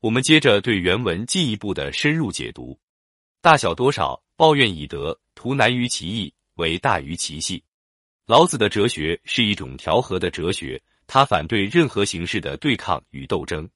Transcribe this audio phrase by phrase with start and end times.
[0.00, 2.78] 我们接着对原文进一步的深入解读。
[3.42, 7.62] 大小多少，抱怨以德，图难于其易，为大于其细。
[8.26, 13.68] 老子的哲学是一种调和的哲学，他反对任何形式的对抗与斗争。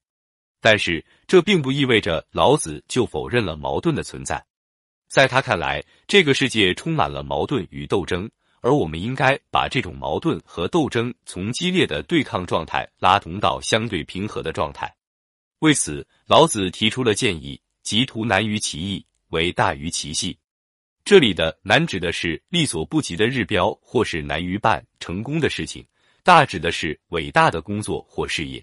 [0.63, 4.43] 但是，这并不意味着老子就否认了矛盾的存在。
[5.09, 8.31] 在他看来，这个世界充满了矛盾与斗争，
[8.63, 14.91] 而我们应该把这种矛盾和斗争从激烈的对抗状态拉同到相对平和的状态。
[15.65, 19.03] 为此，老子提出了建议，即图难于其易。
[19.31, 20.37] 为大于其细，
[21.07, 25.83] 这里的难指的是力所不及的日标，或是难于办成功的事情；
[26.23, 28.63] 大指的是伟大的工作或事业。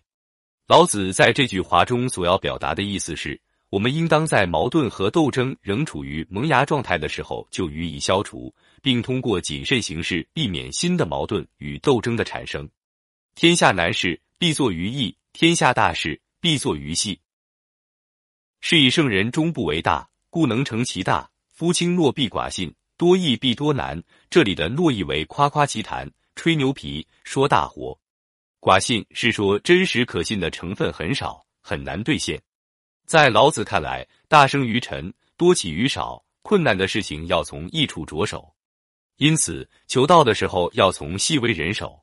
[0.68, 3.42] 老子在这句话中所要表达的意思是，
[3.72, 12.70] 我们应当在矛盾和斗争仍处于萌芽状态的时候就予以消除，并通过谨慎行事，避免新的矛盾与斗争的产生。
[13.34, 17.22] 天下难事必作于易，天下大事必作于细。
[18.60, 20.10] 是以圣人终不为大。
[20.30, 21.30] 故能成其大。
[21.50, 24.02] 夫轻诺必寡信，多易必多难。
[24.30, 28.00] 这里的诺意为夸夸其谈、吹牛皮、说大活；
[28.60, 32.42] 寡信是说真实可信的成分很少，很难兑现。
[33.06, 36.24] 在老子看来，大生于臣，多起于少。
[36.42, 38.56] 困难的事情要从易处着手，
[39.18, 42.02] 因此求道的时候要从细微人手。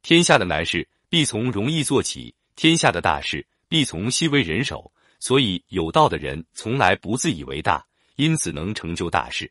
[0.00, 4.92] 天下的难事必从容易做起，天下的大事必从细微人手。
[5.18, 7.84] 所以，有道的人从来不自以为大，
[8.16, 9.50] 因此能成就大事。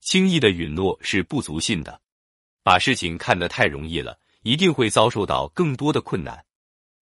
[0.00, 2.00] 轻易的允诺是不足信的，
[2.62, 6.42] 把事情看得太容易了，一定会遭受到更多的困难。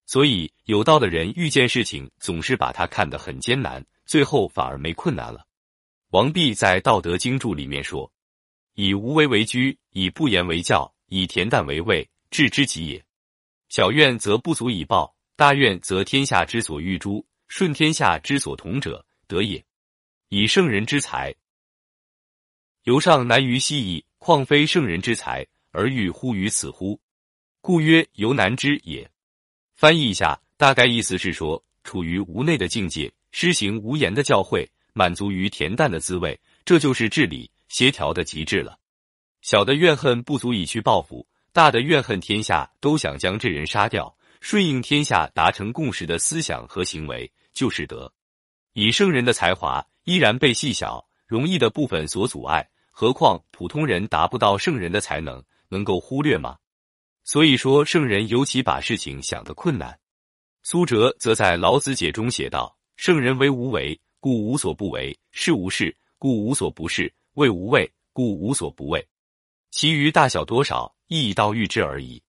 [0.04, 5.46] 所以，有道的人遇见事情总是把它看得很艰难，最后反而没困难了。
[6.10, 8.12] 王弼在《道德经注》里面说
[8.74, 13.04] ：“以无为为居，以不言为教，以恬淡为味，致知己也。
[13.68, 19.64] 小怨则不足以报，大怨则天下之所欲诛。”顺天下之所同者，得也。
[20.28, 21.34] 以圣人之才，
[22.84, 27.00] 由上难于西矣，况非圣人之才而欲乎于此乎？
[27.60, 29.10] 故曰由难之也。
[29.74, 38.78] 翻译一下，大概意思是说，处于无内的境界，施行无言的教诲，满足于恬淡的滋味，这就是治理协调的极致了。
[39.40, 47.30] 小的怨恨不足以去报复，大的怨恨天下都想将这人杀掉，顺应天下达成共识的思想和行为。
[47.54, 48.10] 就是德，
[48.72, 56.56] 以圣人的才华依然被细小容易的部分所阻碍，何况普通人达不到圣人的才能，能够忽略吗？
[57.24, 59.96] 所以说，圣人尤其把事情想得困难。
[60.62, 69.06] 苏辙则在《老子解》中写道：“圣人为无为，故无所不为；是无事，故无所不是；为无畏，故无所不畏。
[69.70, 72.22] 其余大小多少，亦以道喻之而已。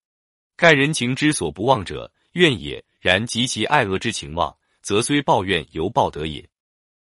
[0.63, 2.81] 盖人情之所不忘者，怨也。
[3.01, 6.49] 然及其爱恶之情忘。”则虽抱怨，犹报德也。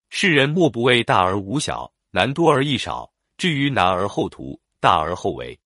[0.10, 3.12] 世人莫不为大而无小，难多而易少。
[3.36, 5.60] 至于难而后图，大而后为，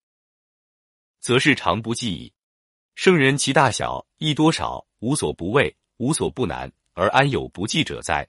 [1.20, 2.34] 则是常不计矣。
[2.96, 8.28] 圣人其大小，易多少，无所不畏，无所不难，而安有不计者哉？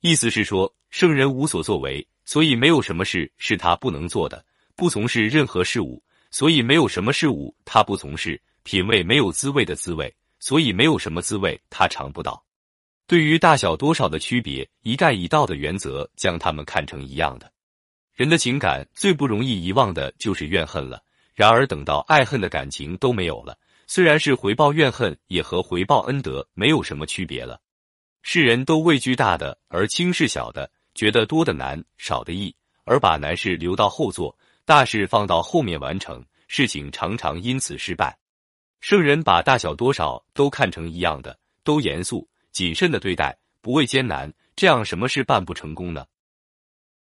[0.00, 4.44] 意思是说，圣人无所作为，所以没有什么事是他不能做的；
[4.76, 8.38] 不从事任何事物，所以没有什么事物他不从事；
[8.70, 12.40] 品味没有滋味的滋味，所以没有什么滋味他尝不到。
[13.08, 17.50] 对于大小多少的区别，一概一道的原则将他们看成一样的。
[18.14, 21.02] 人的情感最不容易遗忘的就是怨恨了。
[21.34, 23.58] 然而等到爱恨的感情都没有了，
[23.88, 27.60] 虽然是回报怨恨，也和回报恩德没有什么区别了。
[28.22, 32.54] 世人都畏惧大的而轻视小的，觉得多的难，少的易，
[32.84, 38.16] 而把难事留到后做，大事放到后面完成，事情常常因此失败。
[38.80, 42.26] 圣人把大小多少都看成一样的，都严肃。
[42.50, 46.04] 谨慎的对待，不畏艰难，这样什么事办不成功呢？